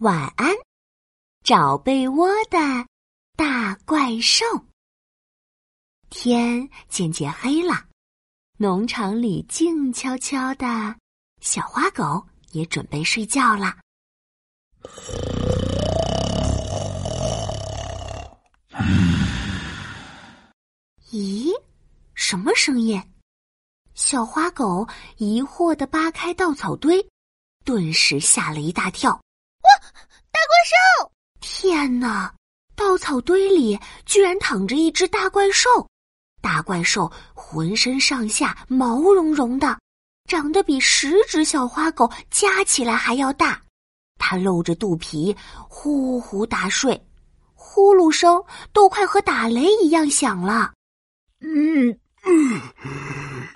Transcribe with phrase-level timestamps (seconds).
[0.00, 0.50] 晚安，
[1.44, 2.58] 找被窝的
[3.36, 4.46] 大怪兽。
[6.08, 7.84] 天渐渐黑了，
[8.56, 10.96] 农场里静悄悄的，
[11.42, 13.76] 小花狗也准备睡觉了。
[21.10, 21.52] 咦，
[22.14, 22.98] 什么声音？
[23.94, 24.88] 小花狗
[25.18, 27.06] 疑惑的扒开稻草堆，
[27.66, 29.20] 顿时吓了一大跳。
[31.40, 32.34] 天哪，
[32.74, 35.68] 稻草堆里居然躺着一只大怪兽！
[36.42, 39.78] 大怪兽浑身上下毛茸茸的，
[40.26, 43.60] 长得比十只小花狗加起来还要大。
[44.18, 45.34] 它露着肚皮，
[45.68, 47.02] 呼呼大睡，
[47.54, 48.42] 呼噜声
[48.72, 50.72] 都快和打雷一样响了。
[51.40, 52.60] 嗯嗯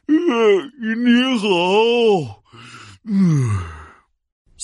[0.06, 0.72] 嗯，
[1.04, 2.42] 你好，
[3.04, 3.83] 嗯。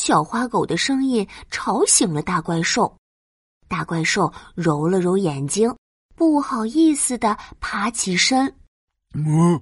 [0.00, 2.96] 小花狗的声音吵醒了大怪兽，
[3.68, 5.77] 大怪兽揉了揉眼睛，
[6.16, 8.56] 不好意思的爬起身。
[9.12, 9.60] 嗯，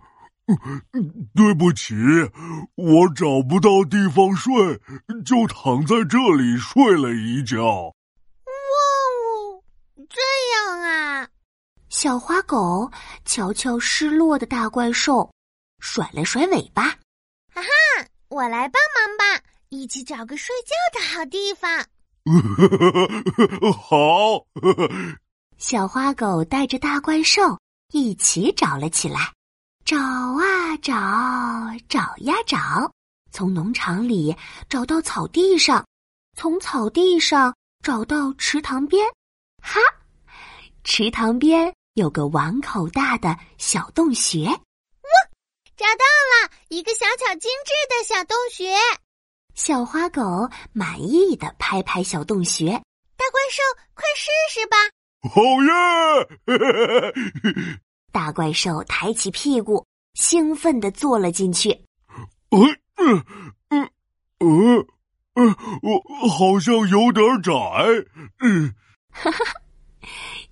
[1.34, 1.92] 对不起，
[2.76, 4.80] 我找不到地方睡，
[5.26, 7.64] 就躺在这里睡了一觉。
[7.64, 7.92] 哇
[9.24, 9.60] 哦，
[10.08, 10.20] 这
[10.54, 11.28] 样啊！
[11.88, 12.88] 小花狗
[13.24, 15.32] 瞧瞧失落的大怪兽，
[15.80, 16.84] 甩了甩尾巴。
[17.52, 19.42] 哈哈，我来帮忙吧。
[19.70, 21.84] 一起找个睡觉的好地方。
[23.72, 24.47] 好，
[25.58, 27.58] 小花狗带着大怪兽
[27.92, 29.33] 一起找了起来，
[29.84, 30.94] 找啊找，
[31.88, 32.91] 找呀找，
[33.30, 34.34] 从农场里
[34.69, 35.86] 找到草地上，
[36.36, 39.06] 从草地上找到池塘边。
[39.62, 39.80] 哈，
[40.84, 44.44] 池塘边有个碗口大的小洞穴。
[44.44, 44.58] 哇，
[45.77, 48.75] 找到了一个小巧精致的小洞穴。
[49.58, 50.22] 小花狗
[50.72, 52.70] 满意的拍拍小洞穴，
[53.16, 53.60] 大怪兽，
[53.92, 54.76] 快试试吧！
[55.28, 55.42] 好
[57.64, 57.80] 耶！
[58.12, 61.70] 大怪兽抬起屁股，兴奋的坐了进去。
[62.50, 62.60] 呃
[62.94, 63.24] 呃
[63.70, 63.91] 呃
[64.38, 64.86] 呃
[65.34, 67.52] 呃，我好像有点窄。
[68.38, 68.72] 嗯，
[69.10, 69.44] 哈哈，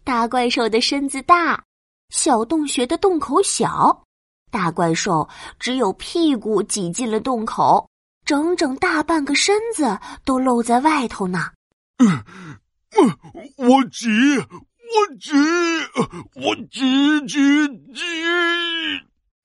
[0.03, 1.63] 大怪兽的身子大，
[2.11, 4.03] 小洞穴的洞口小，
[4.51, 5.29] 大怪兽
[5.61, 7.89] 只有屁股挤进了洞口。
[8.27, 11.53] 整整大半个身子都露在外头呢。
[11.99, 12.23] 嗯，
[13.57, 15.33] 我挤，我挤，
[16.35, 18.03] 我挤挤挤。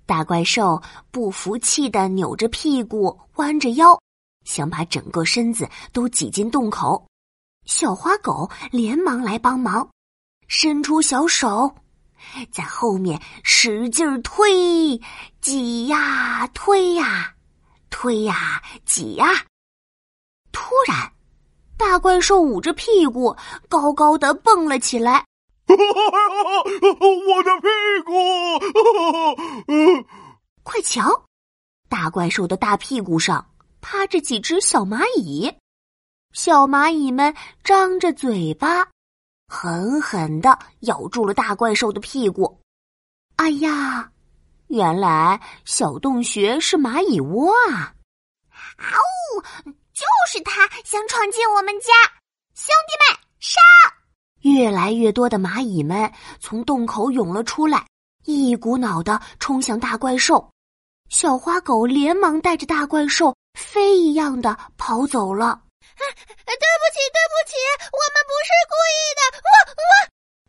[0.08, 0.81] 大怪兽
[1.12, 3.97] 不服气的扭着屁股，弯着腰，
[4.46, 7.06] 想把整个身子都挤进洞口。
[7.66, 9.88] 小花狗连忙来帮忙，
[10.48, 11.75] 伸出小手，
[12.52, 15.00] 在后面使劲推，
[15.40, 17.36] 挤呀推呀。
[17.91, 19.46] 推呀，挤呀！
[20.52, 21.13] 突然，
[21.78, 23.35] 大怪兽捂着屁股，
[23.69, 25.24] 高高的蹦了起来。
[25.68, 25.75] 我
[27.44, 27.68] 的屁
[28.03, 28.12] 股！
[30.63, 31.25] 快瞧，
[31.90, 33.51] 大怪兽的大屁股上
[33.81, 35.53] 趴着几只小蚂蚁，
[36.34, 38.90] 小蚂蚁们张着嘴巴，
[39.47, 42.59] 狠狠的咬住了大怪兽的屁股。
[43.35, 44.12] 哎呀！
[44.71, 47.93] 原来小洞穴是蚂蚁窝啊！
[48.77, 48.87] 啊
[49.35, 49.41] 呜，
[49.91, 51.91] 就是他想闯进我们家！
[52.55, 53.59] 兄弟们，杀！
[54.43, 56.09] 越来越多的蚂蚁们
[56.39, 57.85] 从洞口涌了出来，
[58.23, 60.49] 一股脑的冲向大怪兽。
[61.09, 65.61] 小花狗连忙带着大怪兽飞一样的跑走了。
[65.97, 66.53] 对不
[66.93, 67.55] 起，对不起，
[67.91, 69.21] 我们不是故意的！
[69.43, 69.83] 我我。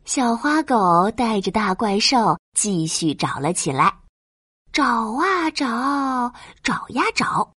[0.05, 3.93] 小花狗带着大怪兽继续找了起来。
[4.73, 7.53] 找啊找，找呀找，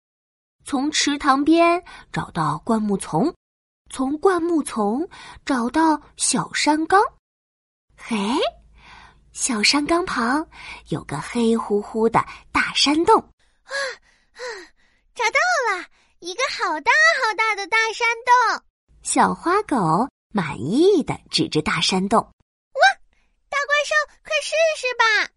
[0.65, 3.31] 从池塘边找到灌木丛，
[3.91, 5.07] 从灌木丛
[5.45, 6.99] 找到小山岗。
[7.95, 8.17] 嘿，
[9.31, 10.43] 小山岗旁
[10.87, 12.19] 有个黑乎乎的
[12.51, 13.19] 大山洞。
[13.19, 13.69] 啊
[14.33, 14.41] 啊，
[15.13, 15.85] 找到了
[16.17, 16.91] 一个好大
[17.21, 18.63] 好大的大山洞。
[19.03, 22.19] 小花狗满意的指着大山洞。
[22.19, 22.81] 哇，
[23.49, 23.93] 大怪兽，
[24.23, 25.33] 快试试吧！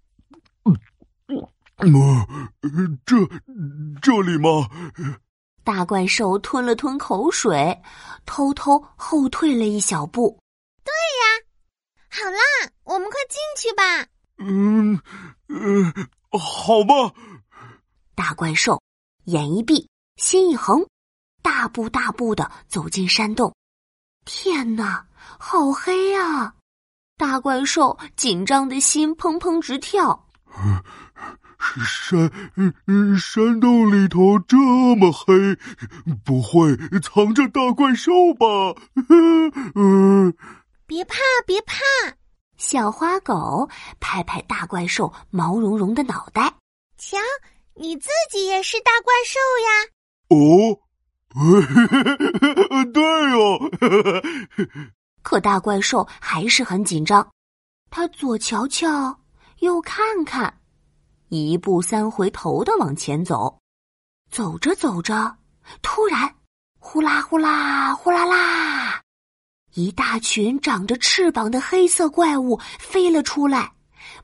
[1.79, 3.17] 嗯，这
[4.01, 4.69] 这里吗？
[5.63, 7.83] 大怪兽吞了吞口水，
[8.25, 10.39] 偷偷后退了一小步。
[10.85, 11.25] 对呀，
[12.09, 12.39] 好啦，
[12.85, 14.07] 我们快进去吧。
[14.39, 15.01] 嗯
[15.49, 15.93] 嗯，
[16.31, 17.13] 好吧。
[18.15, 18.81] 大怪兽
[19.25, 20.87] 眼一闭，心一横，
[21.43, 23.55] 大步大步的走进山洞。
[24.25, 25.07] 天哪，
[25.39, 26.55] 好黑啊！
[27.19, 30.29] 大怪兽紧张的心砰砰直跳。
[31.85, 32.31] 山
[33.19, 35.57] 山洞里头这么黑，
[36.25, 38.75] 不会藏着大怪兽吧？
[39.75, 40.35] 嗯，
[40.87, 41.17] 别怕，
[41.47, 41.75] 别怕。
[42.57, 43.69] 小花狗
[44.01, 46.55] 拍拍大怪兽毛茸茸的脑袋，
[46.97, 47.19] 瞧，
[47.75, 49.69] 你自己也是大怪兽呀！
[50.31, 50.81] 哦，
[52.95, 53.03] 对
[53.33, 53.71] 哦。
[55.23, 57.29] 可大怪兽还是很紧张，
[57.91, 59.21] 他左瞧瞧，
[59.59, 60.59] 右看看，
[61.29, 63.59] 一步三回头的往前走。
[64.31, 65.37] 走着走着，
[65.83, 66.35] 突然，
[66.79, 69.01] 呼啦呼啦呼啦啦！
[69.75, 73.73] 一大群长着翅膀的黑色怪物飞了出来，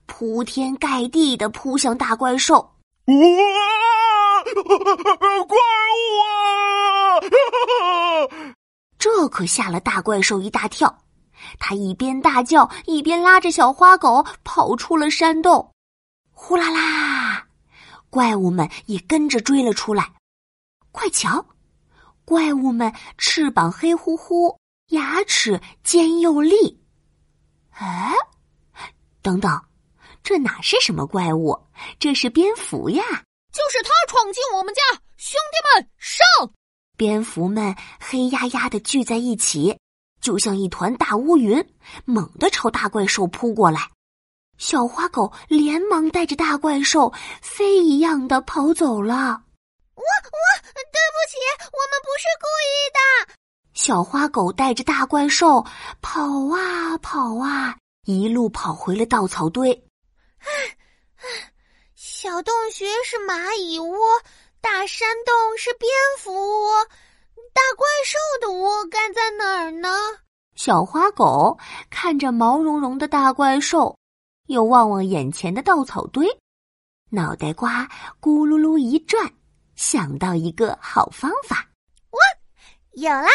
[0.07, 2.59] 铺天盖地的扑向大怪兽。
[3.07, 3.15] 哇！
[5.45, 5.59] 怪
[5.99, 6.31] 物啊！
[8.99, 10.99] 这可吓了大怪兽一大跳，
[11.59, 15.72] 他一边大叫，一边拉着小花狗跑出了山洞。
[16.45, 17.47] 呼啦啦，
[18.11, 20.13] 怪物们也跟着追了出来。
[20.91, 21.47] 快瞧，
[22.25, 24.59] 怪物们翅膀黑乎乎。
[24.89, 26.83] 牙齿尖又利，
[27.71, 28.13] 哎，
[29.23, 29.63] 等等，
[30.25, 31.57] 这哪是什么怪物？
[32.01, 33.03] 这是蝙蝠呀！
[33.53, 34.83] 就是他闯进我们家，
[35.17, 36.53] 兄弟们上！
[36.97, 39.79] 蝙蝠们黑压压的聚在一起，
[40.21, 41.65] 就像一团大乌云，
[42.05, 43.89] 猛地朝大怪兽扑过来。
[44.59, 49.43] 小花狗连忙带着大怪兽飞一样的跑走了。
[49.95, 51.37] 我我对不起，
[51.73, 53.35] 我们不是故意的。
[53.75, 55.65] 小花狗带着大怪兽
[56.01, 56.23] 跑
[56.55, 59.85] 啊跑啊，一路跑回了稻草堆。
[61.95, 63.99] 小洞穴是蚂蚁窝，
[64.61, 66.85] 大山洞是蝙蝠窝，
[67.53, 69.89] 大怪兽的窝该在哪儿呢？
[70.55, 71.59] 小花狗
[71.91, 73.97] 看着毛茸茸的大怪兽，
[74.47, 76.27] 又望望眼前的稻草堆，
[77.11, 77.89] 脑袋瓜
[78.21, 79.33] 咕噜噜一转，
[79.77, 81.69] 想到一个好方法。
[82.11, 82.19] 我
[83.01, 83.29] 有啦！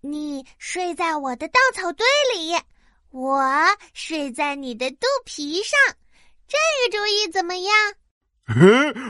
[0.00, 2.06] 你睡在我的稻草堆
[2.36, 2.54] 里，
[3.10, 3.42] 我
[3.92, 5.78] 睡在你的肚皮上，
[6.46, 6.56] 这
[6.90, 7.74] 个主意怎么样？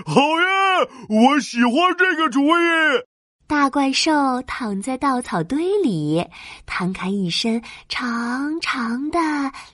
[0.07, 3.07] 好呀，我喜欢这个主意。
[3.47, 6.27] 大怪兽躺在稻草堆里，
[6.65, 9.19] 摊开一身长长的、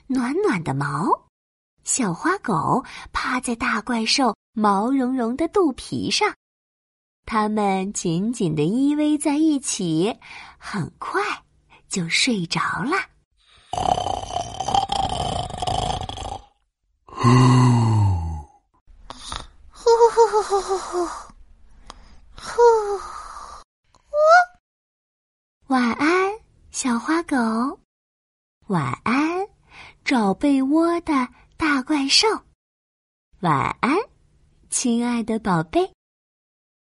[0.07, 1.29] 暖暖的毛。
[1.83, 6.33] 小花狗趴在大怪兽毛茸茸的肚皮上。
[7.25, 10.17] 它们紧紧的依偎在一起，
[10.57, 11.21] 很快
[11.87, 12.97] 就睡着了。
[19.69, 21.07] 呼呼呼呼呼呼呼！
[22.35, 22.61] 呼！
[25.67, 26.33] 晚安，
[26.71, 27.37] 小花狗。
[28.67, 29.47] 晚安，
[30.03, 32.27] 找被窝的大怪兽。
[33.41, 33.95] 晚安，
[34.69, 35.91] 亲爱的宝贝。